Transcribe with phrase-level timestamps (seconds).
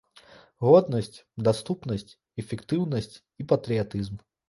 [0.67, 1.19] Годнасць,
[1.49, 4.15] даступнасць, эфектыўнасць і патрыятызм.